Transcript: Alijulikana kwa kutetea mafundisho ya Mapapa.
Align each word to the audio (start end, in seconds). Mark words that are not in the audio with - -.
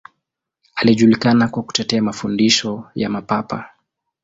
Alijulikana 0.75 1.47
kwa 1.47 1.63
kutetea 1.63 2.01
mafundisho 2.01 2.91
ya 2.95 3.09
Mapapa. 3.09 3.69